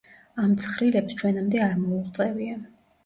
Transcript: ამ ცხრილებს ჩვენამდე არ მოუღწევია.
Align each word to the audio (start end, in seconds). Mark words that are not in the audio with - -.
ამ 0.43 0.53
ცხრილებს 0.63 1.19
ჩვენამდე 1.19 1.61
არ 1.67 1.77
მოუღწევია. 1.85 2.57